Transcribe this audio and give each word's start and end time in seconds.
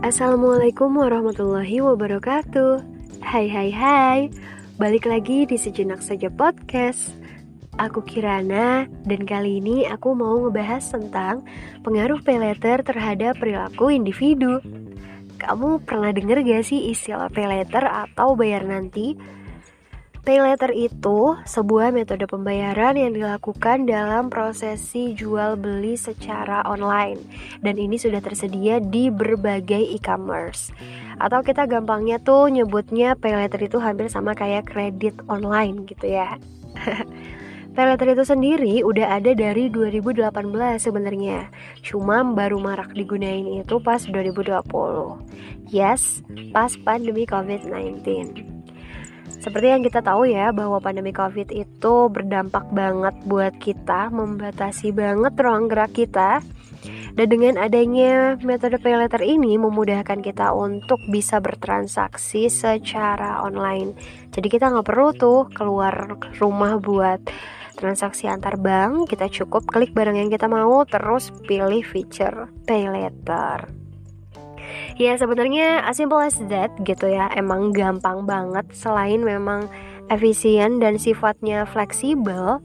Assalamualaikum 0.00 0.96
warahmatullahi 0.96 1.84
wabarakatuh. 1.84 2.80
Hai 3.20 3.52
hai 3.52 3.68
hai. 3.68 4.20
Balik 4.80 5.04
lagi 5.04 5.44
di 5.44 5.60
Sejenak 5.60 6.00
Saja 6.00 6.32
Podcast. 6.32 7.12
Aku 7.76 8.00
Kirana 8.08 8.88
Dan 9.04 9.28
kali 9.28 9.60
ini 9.60 9.84
aku 9.84 10.16
mau 10.16 10.40
ngebahas 10.40 10.88
tentang 10.88 11.44
Pengaruh 11.84 12.16
pay 12.24 12.40
letter 12.40 12.80
terhadap 12.80 13.44
perilaku 13.44 13.92
individu. 13.92 14.64
Kamu 15.36 15.84
pernah 15.84 16.16
denger 16.16 16.48
gak 16.48 16.64
sih 16.64 16.88
istilah 16.88 17.28
pay 17.28 17.44
letter 17.44 17.84
atau 17.84 18.32
bayar 18.32 18.64
nanti? 18.64 19.20
Pay 20.20 20.36
letter 20.36 20.68
itu 20.76 21.32
sebuah 21.48 21.96
metode 21.96 22.28
pembayaran 22.28 22.92
yang 22.92 23.16
dilakukan 23.16 23.88
dalam 23.88 24.28
prosesi 24.28 25.16
jual 25.16 25.56
beli 25.56 25.96
secara 25.96 26.60
online 26.68 27.24
dan 27.64 27.80
ini 27.80 27.96
sudah 27.96 28.20
tersedia 28.20 28.84
di 28.84 29.08
berbagai 29.08 29.80
e-commerce. 29.96 30.76
Atau 31.16 31.40
kita 31.40 31.64
gampangnya 31.64 32.20
tuh 32.20 32.52
nyebutnya 32.52 33.16
pay 33.16 33.32
letter 33.32 33.64
itu 33.64 33.80
hampir 33.80 34.12
sama 34.12 34.36
kayak 34.36 34.68
kredit 34.68 35.16
online 35.24 35.88
gitu 35.88 36.12
ya. 36.12 36.36
pay 37.74 37.84
letter 37.88 38.12
itu 38.12 38.24
sendiri 38.28 38.84
udah 38.84 39.16
ada 39.24 39.32
dari 39.32 39.72
2018 39.72 40.20
sebenarnya. 40.84 41.48
Cuma 41.80 42.20
baru 42.28 42.60
marak 42.60 42.92
digunain 42.92 43.64
itu 43.64 43.80
pas 43.80 44.04
2020. 44.04 44.68
Yes, 45.72 46.20
pas 46.52 46.76
pandemi 46.84 47.24
COVID-19. 47.24 48.49
Seperti 49.40 49.72
yang 49.72 49.80
kita 49.80 50.04
tahu 50.04 50.28
ya 50.28 50.52
bahwa 50.52 50.76
pandemi 50.84 51.16
Covid 51.16 51.48
itu 51.48 51.94
berdampak 52.12 52.68
banget 52.76 53.16
buat 53.24 53.56
kita, 53.56 54.12
membatasi 54.12 54.92
banget 54.92 55.32
ruang 55.40 55.64
gerak 55.64 55.96
kita. 55.96 56.44
Dan 57.16 57.26
dengan 57.28 57.60
adanya 57.60 58.36
metode 58.40 58.80
pay 58.80 58.96
letter 58.96 59.20
ini 59.20 59.56
memudahkan 59.56 60.20
kita 60.20 60.52
untuk 60.52 61.00
bisa 61.08 61.40
bertransaksi 61.40 62.52
secara 62.52 63.40
online. 63.44 63.96
Jadi 64.32 64.48
kita 64.48 64.72
nggak 64.72 64.88
perlu 64.88 65.08
tuh 65.16 65.48
keluar 65.52 66.20
rumah 66.36 66.76
buat 66.76 67.20
transaksi 67.80 68.28
antar 68.28 68.60
bank. 68.60 69.08
Kita 69.08 69.28
cukup 69.32 69.68
klik 69.68 69.96
barang 69.96 70.20
yang 70.20 70.28
kita 70.28 70.48
mau, 70.52 70.84
terus 70.84 71.32
pilih 71.48 71.80
feature 71.80 72.48
pay 72.68 72.88
letter. 72.88 73.79
Ya 75.00 75.16
sebenarnya 75.16 75.84
as 75.86 75.98
simple 75.98 76.20
as 76.20 76.36
that 76.52 76.72
gitu 76.82 77.10
ya. 77.10 77.30
Emang 77.34 77.72
gampang 77.72 78.24
banget 78.24 78.66
Selain 78.74 79.20
memang 79.22 79.70
efisien 80.10 80.82
dan 80.82 80.98
sifatnya 81.00 81.64
fleksibel 81.68 82.60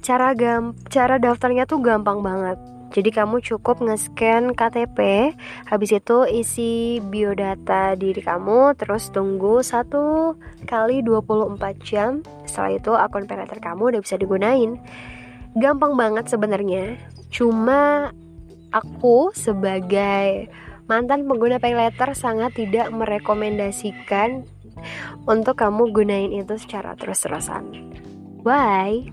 Cara 0.00 0.32
gam 0.32 0.72
cara 0.88 1.20
daftarnya 1.20 1.68
tuh 1.68 1.84
gampang 1.84 2.24
banget. 2.24 2.56
Jadi 2.90 3.14
kamu 3.14 3.38
cukup 3.38 3.78
nge-scan 3.86 4.50
KTP 4.58 5.30
Habis 5.70 5.90
itu 5.94 6.26
isi 6.26 6.98
biodata 6.98 7.94
diri 7.94 8.18
kamu 8.18 8.74
Terus 8.74 9.14
tunggu 9.14 9.62
satu 9.62 10.34
kali 10.66 11.04
24 11.06 11.60
jam. 11.86 12.24
Setelah 12.48 12.72
itu 12.74 12.92
akun 12.96 13.30
paylater 13.30 13.62
kamu 13.62 13.94
udah 13.94 14.00
bisa 14.02 14.18
digunain. 14.18 14.80
Gampang 15.54 15.94
banget 15.94 16.30
sebenarnya. 16.30 16.98
Cuma 17.30 18.10
aku 18.70 19.34
sebagai 19.34 20.50
mantan 20.90 21.30
pengguna 21.30 21.62
pay 21.62 21.78
letter 21.78 22.18
sangat 22.18 22.58
tidak 22.58 22.90
merekomendasikan 22.90 24.42
untuk 25.30 25.54
kamu 25.54 25.94
gunain 25.94 26.34
itu 26.34 26.58
secara 26.58 26.98
terus-terusan. 26.98 27.94
Why? 28.42 29.06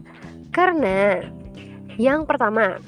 Karena 0.50 1.22
yang 2.02 2.26
pertama, 2.26 2.82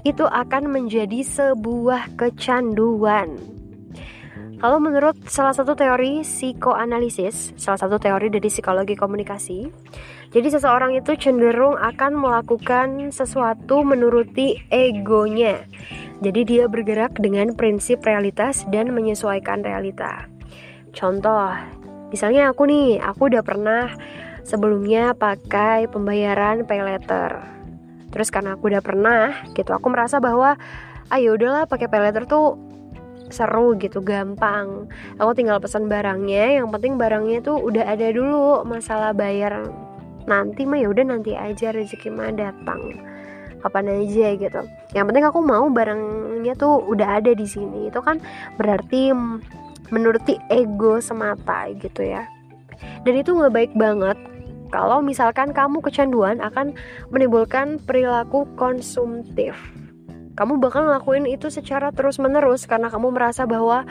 itu 0.00 0.24
akan 0.24 0.72
menjadi 0.72 1.20
sebuah 1.20 2.16
kecanduan. 2.16 3.36
Kalau 4.62 4.78
menurut 4.78 5.18
salah 5.26 5.52
satu 5.52 5.74
teori 5.74 6.22
psikoanalisis, 6.22 7.52
salah 7.58 7.76
satu 7.76 7.98
teori 7.98 8.30
dari 8.30 8.46
psikologi 8.46 8.94
komunikasi, 8.94 9.66
jadi 10.30 10.48
seseorang 10.54 10.94
itu 10.94 11.18
cenderung 11.18 11.74
akan 11.74 12.14
melakukan 12.14 13.10
sesuatu 13.10 13.82
menuruti 13.82 14.62
egonya. 14.70 15.66
Jadi 16.22 16.46
dia 16.46 16.70
bergerak 16.70 17.18
dengan 17.18 17.50
prinsip 17.58 18.06
realitas 18.06 18.62
dan 18.70 18.94
menyesuaikan 18.94 19.66
realita. 19.66 20.30
Contoh, 20.94 21.50
misalnya 22.14 22.54
aku 22.54 22.70
nih, 22.70 23.02
aku 23.02 23.26
udah 23.26 23.42
pernah 23.42 23.90
sebelumnya 24.46 25.18
pakai 25.18 25.90
pembayaran 25.90 26.62
pay 26.62 26.78
letter. 26.78 27.42
Terus 28.14 28.30
karena 28.30 28.54
aku 28.54 28.70
udah 28.70 28.82
pernah 28.84 29.34
gitu, 29.50 29.74
aku 29.74 29.90
merasa 29.90 30.22
bahwa 30.22 30.54
ayo 31.10 31.10
ah, 31.10 31.18
ya 31.18 31.30
udahlah 31.34 31.64
pakai 31.66 31.90
pay 31.90 31.98
letter 31.98 32.30
tuh 32.30 32.54
seru 33.26 33.74
gitu, 33.82 33.98
gampang. 33.98 34.86
Aku 35.18 35.34
tinggal 35.34 35.58
pesan 35.58 35.90
barangnya, 35.90 36.62
yang 36.62 36.70
penting 36.70 37.02
barangnya 37.02 37.42
tuh 37.42 37.58
udah 37.58 37.82
ada 37.82 38.14
dulu. 38.14 38.62
Masalah 38.62 39.10
bayar 39.10 39.66
nanti 40.30 40.70
mah 40.70 40.78
ya 40.78 40.86
udah 40.86 41.02
nanti 41.02 41.34
aja 41.34 41.74
rezeki 41.74 42.14
mah 42.14 42.30
datang 42.30 43.10
kapan 43.62 44.02
aja 44.02 44.34
gitu. 44.34 44.60
Yang 44.92 45.04
penting 45.08 45.24
aku 45.24 45.38
mau 45.40 45.70
barangnya 45.70 46.58
tuh 46.58 46.82
udah 46.84 47.22
ada 47.22 47.32
di 47.32 47.46
sini. 47.46 47.88
Itu 47.88 48.02
kan 48.02 48.18
berarti 48.58 49.14
menuruti 49.94 50.36
ego 50.50 50.98
semata 50.98 51.70
gitu 51.78 52.02
ya. 52.02 52.26
Dan 53.06 53.14
itu 53.22 53.32
nggak 53.32 53.54
baik 53.54 53.72
banget. 53.78 54.18
Kalau 54.72 55.04
misalkan 55.04 55.52
kamu 55.52 55.84
kecanduan 55.84 56.40
akan 56.40 56.72
menimbulkan 57.12 57.76
perilaku 57.84 58.48
konsumtif. 58.56 59.52
Kamu 60.32 60.56
bakal 60.56 60.88
ngelakuin 60.88 61.28
itu 61.28 61.52
secara 61.52 61.92
terus 61.92 62.16
menerus 62.16 62.64
karena 62.64 62.88
kamu 62.88 63.12
merasa 63.12 63.44
bahwa 63.44 63.84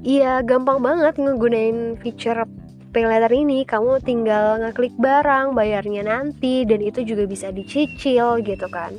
iya 0.00 0.40
gampang 0.40 0.80
banget 0.80 1.20
ngegunain 1.20 2.00
feature 2.00 2.48
pay 2.90 3.04
letter 3.04 3.32
ini 3.32 3.62
kamu 3.68 4.00
tinggal 4.02 4.60
ngeklik 4.60 4.94
barang 4.96 5.52
bayarnya 5.52 6.02
nanti 6.04 6.64
dan 6.64 6.80
itu 6.80 7.04
juga 7.04 7.28
bisa 7.28 7.52
dicicil 7.52 8.40
gitu 8.42 8.66
kan. 8.68 8.96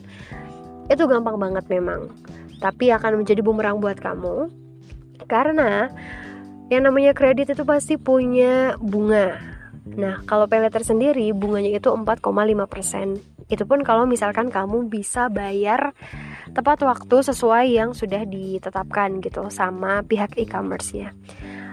Itu 0.89 1.05
gampang 1.05 1.37
banget 1.37 1.65
memang 1.69 2.09
tapi 2.59 2.91
akan 2.91 3.23
menjadi 3.23 3.39
bumerang 3.39 3.79
buat 3.79 3.97
kamu. 3.97 4.51
Karena 5.25 5.87
yang 6.67 6.85
namanya 6.85 7.15
kredit 7.15 7.55
itu 7.55 7.63
pasti 7.63 7.95
punya 7.95 8.75
bunga. 8.77 9.39
Nah 9.89 10.21
kalau 10.27 10.45
pay 10.45 10.61
letter 10.61 10.85
sendiri 10.85 11.33
bunganya 11.33 11.81
itu 11.81 11.89
4,5% 11.89 13.39
itu 13.49 13.65
pun 13.65 13.81
kalau 13.81 14.05
misalkan 14.05 14.53
kamu 14.53 14.85
bisa 14.87 15.25
bayar 15.27 15.97
tepat 16.53 16.85
waktu 16.85 17.25
sesuai 17.25 17.65
yang 17.73 17.97
sudah 17.97 18.21
ditetapkan 18.29 19.17
gitu 19.25 19.49
sama 19.49 20.05
pihak 20.05 20.37
e-commerce 20.37 20.93
ya 20.93 21.09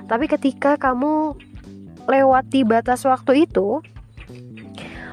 tapi 0.09 0.25
ketika 0.25 0.81
kamu 0.81 1.37
lewati 2.07 2.63
batas 2.63 3.03
waktu 3.07 3.47
itu 3.47 3.83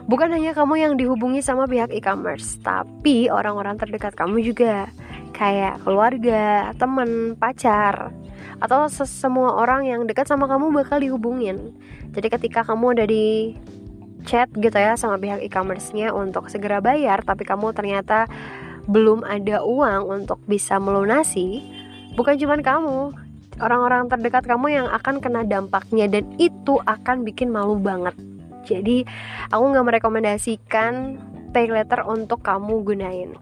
bukan 0.06 0.30
hanya 0.36 0.52
kamu 0.52 0.84
yang 0.84 0.94
dihubungi 1.00 1.40
sama 1.40 1.64
pihak 1.64 1.92
e-commerce, 1.96 2.60
tapi 2.60 3.32
orang-orang 3.32 3.80
terdekat 3.80 4.14
kamu 4.14 4.44
juga 4.44 4.92
kayak 5.34 5.82
keluarga, 5.82 6.76
temen, 6.76 7.40
pacar, 7.40 8.12
atau 8.60 8.86
semua 8.92 9.58
orang 9.58 9.88
yang 9.88 10.02
dekat 10.06 10.28
sama 10.28 10.46
kamu 10.46 10.76
bakal 10.76 11.00
dihubungin. 11.00 11.74
Jadi 12.14 12.28
ketika 12.30 12.62
kamu 12.68 13.00
udah 13.00 13.08
di 13.08 13.58
chat 14.24 14.48
gitu 14.56 14.76
ya 14.76 14.96
sama 14.96 15.20
pihak 15.20 15.44
e-commerce-nya 15.44 16.12
untuk 16.16 16.48
segera 16.48 16.80
bayar, 16.80 17.24
tapi 17.24 17.44
kamu 17.44 17.76
ternyata 17.76 18.28
belum 18.88 19.24
ada 19.24 19.64
uang 19.64 20.12
untuk 20.12 20.40
bisa 20.48 20.80
melunasi, 20.80 21.64
bukan 22.20 22.36
cuma 22.36 22.60
kamu, 22.60 23.16
orang-orang 23.62 24.10
terdekat 24.10 24.48
kamu 24.48 24.82
yang 24.82 24.88
akan 24.90 25.20
kena 25.20 25.42
dampaknya 25.44 26.10
dan 26.10 26.26
itu 26.38 26.80
akan 26.88 27.28
bikin 27.28 27.52
malu 27.52 27.78
banget 27.78 28.16
jadi 28.64 29.04
aku 29.52 29.64
nggak 29.76 29.86
merekomendasikan 29.86 31.20
pay 31.52 31.70
letter 31.70 32.02
untuk 32.08 32.42
kamu 32.42 32.82
gunain 32.82 33.36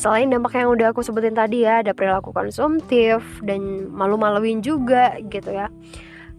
Selain 0.00 0.32
dampak 0.32 0.56
yang 0.56 0.72
udah 0.72 0.96
aku 0.96 1.04
sebutin 1.04 1.36
tadi 1.36 1.68
ya, 1.68 1.84
ada 1.84 1.92
perilaku 1.92 2.32
konsumtif 2.32 3.20
dan 3.44 3.84
malu-maluin 3.92 4.64
juga 4.64 5.20
gitu 5.28 5.52
ya. 5.52 5.68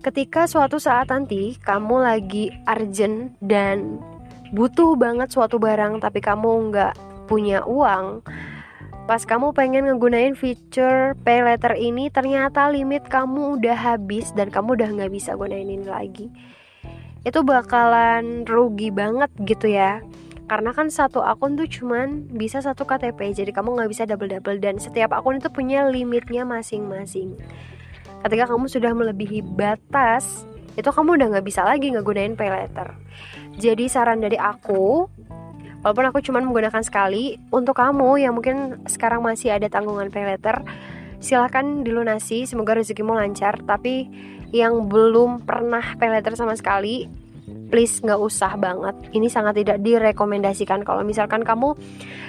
Ketika 0.01 0.49
suatu 0.49 0.81
saat 0.81 1.13
nanti 1.13 1.53
kamu 1.61 2.01
lagi 2.01 2.49
urgent 2.65 3.37
dan 3.37 4.01
butuh 4.49 4.97
banget 4.97 5.29
suatu 5.29 5.61
barang 5.61 6.01
tapi 6.01 6.25
kamu 6.25 6.73
nggak 6.73 6.93
punya 7.29 7.61
uang, 7.61 8.25
Pas 9.09 9.25
kamu 9.25 9.51
pengen 9.57 9.89
ngegunain 9.89 10.37
fitur 10.37 11.17
pay 11.25 11.41
letter 11.41 11.73
ini 11.73 12.13
ternyata 12.13 12.69
limit 12.69 13.09
kamu 13.09 13.57
udah 13.57 13.73
habis 13.73 14.29
dan 14.37 14.53
kamu 14.53 14.77
udah 14.77 14.89
nggak 14.93 15.11
bisa 15.11 15.33
gunain 15.33 15.65
ini 15.65 15.87
lagi. 15.89 16.29
Itu 17.25 17.41
bakalan 17.41 18.45
rugi 18.45 18.93
banget 18.93 19.29
gitu 19.41 19.73
ya. 19.73 20.05
Karena 20.51 20.75
kan 20.75 20.91
satu 20.91 21.23
akun 21.23 21.55
tuh 21.55 21.63
cuman 21.63 22.27
bisa 22.35 22.59
satu 22.59 22.83
KTP 22.83 23.31
Jadi 23.31 23.55
kamu 23.55 23.71
nggak 23.71 23.87
bisa 23.87 24.03
double-double 24.03 24.59
Dan 24.59 24.83
setiap 24.83 25.15
akun 25.15 25.39
itu 25.39 25.47
punya 25.47 25.87
limitnya 25.87 26.43
masing-masing 26.43 27.39
Ketika 28.27 28.51
kamu 28.51 28.67
sudah 28.67 28.91
melebihi 28.91 29.47
batas 29.47 30.43
Itu 30.75 30.91
kamu 30.91 31.15
udah 31.15 31.27
nggak 31.31 31.47
bisa 31.47 31.63
lagi 31.63 31.95
ngegunain 31.95 32.35
pay 32.35 32.51
letter 32.51 32.91
Jadi 33.63 33.87
saran 33.87 34.19
dari 34.19 34.35
aku 34.35 35.07
Walaupun 35.81 36.05
aku 36.13 36.19
cuma 36.21 36.39
menggunakan 36.41 36.85
sekali, 36.85 37.41
untuk 37.49 37.77
kamu 37.77 38.21
yang 38.21 38.37
mungkin 38.37 38.85
sekarang 38.85 39.25
masih 39.25 39.53
ada 39.57 39.65
tanggungan 39.65 40.13
pay 40.13 40.25
letter, 40.25 40.61
silahkan 41.17 41.81
dilunasi 41.81 42.45
semoga 42.45 42.77
rezekimu 42.77 43.17
lancar. 43.17 43.57
Tapi 43.65 44.05
yang 44.53 44.85
belum 44.85 45.47
pernah 45.47 45.97
pay 45.97 46.13
letter 46.13 46.37
sama 46.37 46.53
sekali 46.53 47.21
please 47.71 48.03
nggak 48.03 48.19
usah 48.19 48.59
banget. 48.59 48.93
Ini 49.15 49.27
sangat 49.31 49.63
tidak 49.63 49.79
direkomendasikan. 49.79 50.83
Kalau 50.83 51.01
misalkan 51.07 51.41
kamu 51.47 51.73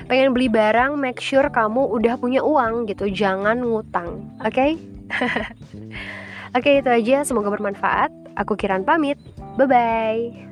pengen 0.07 0.31
beli 0.31 0.47
barang 0.47 0.95
make 0.95 1.19
sure 1.19 1.51
kamu 1.51 1.91
udah 1.91 2.15
punya 2.17 2.41
uang 2.41 2.87
gitu. 2.87 3.11
Jangan 3.11 3.59
ngutang 3.61 4.39
oke? 4.39 4.55
Okay? 4.55 4.79
oke 6.57 6.63
okay, 6.63 6.81
itu 6.81 6.89
aja. 6.89 7.27
Semoga 7.27 7.51
bermanfaat. 7.51 8.15
Aku 8.39 8.55
Kiran 8.55 8.87
pamit. 8.87 9.19
Bye 9.59 9.69
bye 9.69 10.52